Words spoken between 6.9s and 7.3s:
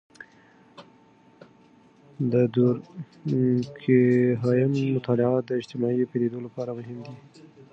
دي.